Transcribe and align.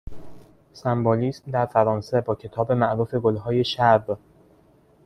سمبولیسم 0.73 1.51
در 1.51 1.65
فرانسه 1.65 2.21
با 2.21 2.35
کتاب 2.35 2.71
معروف 2.71 3.15
گل 3.15 3.37
های 3.37 3.63
شر 3.63 4.17